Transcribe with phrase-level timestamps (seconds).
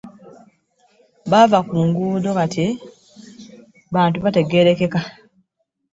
[1.31, 2.65] Baava ku nguudo kati
[3.93, 4.99] bantu abategeerekeka.